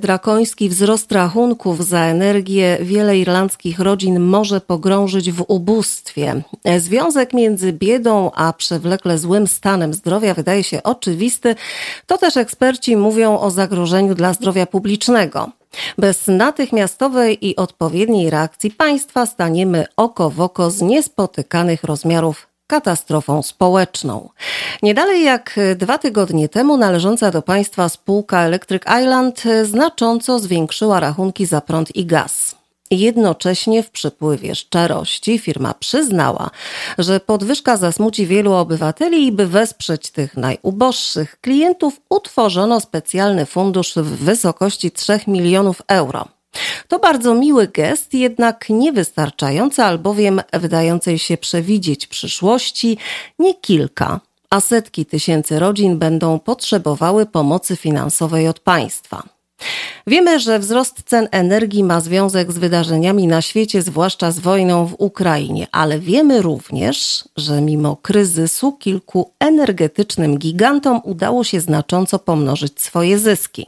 [0.00, 6.42] Drakoński wzrost rachunków za energię wiele irlandzkich rodzin może pogrążyć w ubóstwie.
[6.78, 11.54] Związek między biedą a przewlekle złym stanem zdrowia wydaje się oczywisty.
[12.06, 15.50] To też eksperci mówią o zagrożeniu dla zdrowia publicznego.
[15.98, 24.28] Bez natychmiastowej i odpowiedniej reakcji państwa staniemy oko w oko z niespotykanych rozmiarów katastrofą społeczną.
[24.82, 31.46] Nie dalej jak dwa tygodnie temu należąca do państwa spółka Electric Island znacząco zwiększyła rachunki
[31.46, 32.58] za prąd i gaz.
[32.90, 36.50] Jednocześnie w przypływie szczerości firma przyznała,
[36.98, 44.24] że podwyżka zasmuci wielu obywateli i by wesprzeć tych najuboższych klientów utworzono specjalny fundusz w
[44.24, 46.37] wysokości 3 milionów euro.
[46.88, 52.98] To bardzo miły gest, jednak niewystarczający, albowiem wydającej się przewidzieć przyszłości
[53.38, 54.20] nie kilka,
[54.50, 59.22] a setki tysięcy rodzin będą potrzebowały pomocy finansowej od państwa.
[60.06, 64.94] Wiemy, że wzrost cen energii ma związek z wydarzeniami na świecie, zwłaszcza z wojną w
[64.98, 73.18] Ukrainie, ale wiemy również, że mimo kryzysu kilku energetycznym gigantom udało się znacząco pomnożyć swoje
[73.18, 73.66] zyski.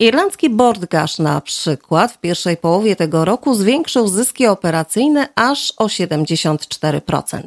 [0.00, 7.42] Irlandzki Bordgash na przykład w pierwszej połowie tego roku zwiększył zyski operacyjne aż o 74%.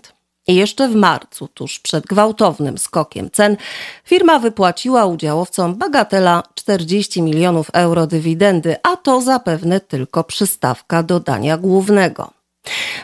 [0.48, 3.58] I jeszcze w marcu, tuż przed gwałtownym skokiem cen,
[4.04, 11.58] firma wypłaciła udziałowcom bagatela 40 milionów euro dywidendy, a to zapewne tylko przystawka do dania
[11.58, 12.32] głównego.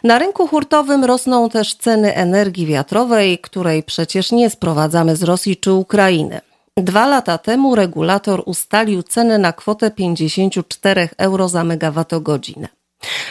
[0.03, 5.73] Na rynku hurtowym rosną też ceny energii wiatrowej, której przecież nie sprowadzamy z Rosji czy
[5.73, 6.41] Ukrainy.
[6.77, 12.67] Dwa lata temu regulator ustalił cenę na kwotę 54 euro za megawattogodzinę.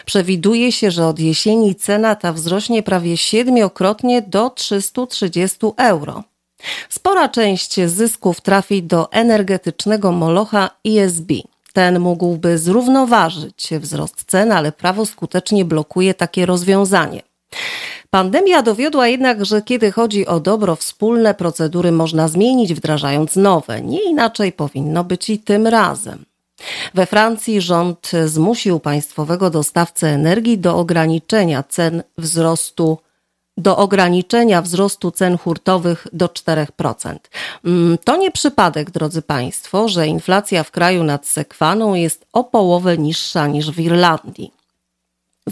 [0.06, 6.24] Przewiduje się, że od jesieni cena ta wzrośnie prawie siedmiokrotnie do 330 euro.
[6.88, 11.32] Spora część zysków trafi do energetycznego molocha ISB.
[11.72, 17.22] Ten mógłby zrównoważyć wzrost cen, ale prawo skutecznie blokuje takie rozwiązanie.
[18.10, 23.80] Pandemia dowiodła jednak, że kiedy chodzi o dobro wspólne, procedury można zmienić, wdrażając nowe.
[23.80, 26.24] Nie inaczej powinno być i tym razem.
[26.94, 32.98] We Francji rząd zmusił państwowego dostawcę energii do ograniczenia cen wzrostu
[33.56, 37.16] do ograniczenia wzrostu cen hurtowych do 4%.
[37.64, 42.98] Mm, to nie przypadek, drodzy Państwo, że inflacja w kraju nad Sekwaną jest o połowę
[42.98, 44.59] niższa niż w Irlandii.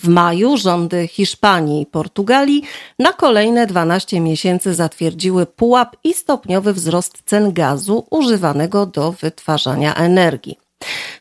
[0.03, 2.63] W maju rządy Hiszpanii i Portugalii
[2.99, 10.59] na kolejne 12 miesięcy zatwierdziły pułap i stopniowy wzrost cen gazu używanego do wytwarzania energii.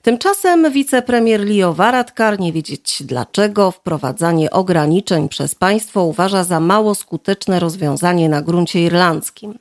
[0.01, 7.59] Tymczasem wicepremier Leo Varadkar, nie wiedzieć dlaczego, wprowadzanie ograniczeń przez państwo uważa za mało skuteczne
[7.59, 9.59] rozwiązanie na gruncie irlandzkim.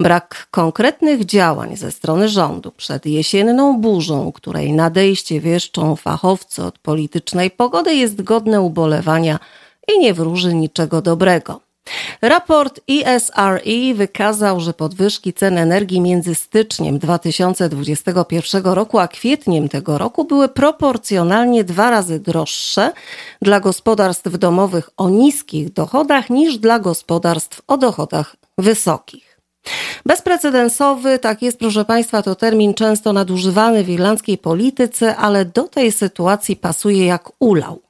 [0.00, 7.50] Brak konkretnych działań ze strony rządu przed jesienną burzą, której nadejście wieszczą fachowcy od politycznej
[7.50, 9.38] pogody, jest godne ubolewania
[9.94, 11.60] i nie wróży niczego dobrego.
[12.22, 20.24] Raport ESRE wykazał, że podwyżki cen energii między styczniem 2021 roku a kwietniem tego roku
[20.24, 22.92] były proporcjonalnie dwa razy droższe
[23.42, 29.29] dla gospodarstw domowych o niskich dochodach niż dla gospodarstw o dochodach wysokich.
[30.06, 35.92] Bezprecedensowy, tak jest, proszę Państwa, to termin często nadużywany w irlandzkiej polityce, ale do tej
[35.92, 37.82] sytuacji pasuje jak ulał.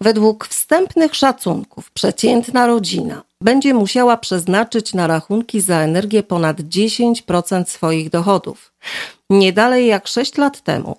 [0.00, 8.10] Według wstępnych szacunków przeciętna rodzina będzie musiała przeznaczyć na rachunki za energię ponad 10% swoich
[8.10, 8.72] dochodów.
[9.30, 10.96] Nie dalej jak 6 lat temu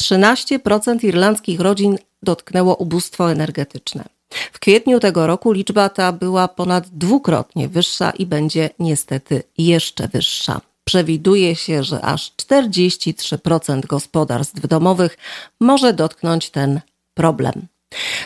[0.00, 4.04] 13% irlandzkich rodzin dotknęło ubóstwo energetyczne.
[4.52, 10.60] W kwietniu tego roku liczba ta była ponad dwukrotnie wyższa i będzie niestety jeszcze wyższa.
[10.84, 15.18] Przewiduje się, że aż 43% gospodarstw domowych
[15.60, 16.80] może dotknąć ten
[17.14, 17.66] problem.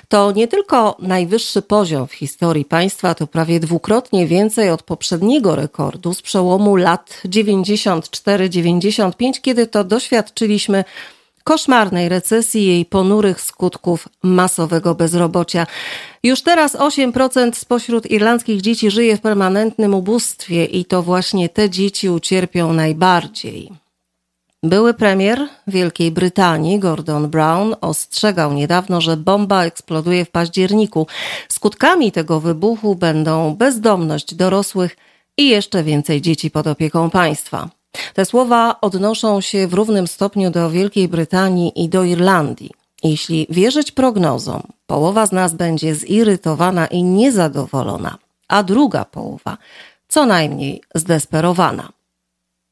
[0.08, 6.14] To nie tylko najwyższy poziom w historii państwa, to prawie dwukrotnie więcej od poprzedniego rekordu
[6.14, 10.84] z przełomu lat 94-95, kiedy to doświadczyliśmy
[11.44, 15.66] koszmarnej recesji i jej ponurych skutków masowego bezrobocia.
[16.22, 22.08] Już teraz 8% spośród irlandzkich dzieci żyje w permanentnym ubóstwie i to właśnie te dzieci
[22.10, 23.70] ucierpią najbardziej.
[24.62, 31.06] Były premier Wielkiej Brytanii, Gordon Brown, ostrzegał niedawno, że bomba eksploduje w październiku.
[31.48, 34.96] Skutkami tego wybuchu będą bezdomność dorosłych
[35.36, 37.68] i jeszcze więcej dzieci pod opieką państwa.
[38.14, 42.70] Te słowa odnoszą się w równym stopniu do Wielkiej Brytanii i do Irlandii.
[43.02, 48.18] Jeśli wierzyć prognozom, połowa z nas będzie zirytowana i niezadowolona,
[48.48, 49.58] a druga połowa
[50.08, 51.88] co najmniej zdesperowana.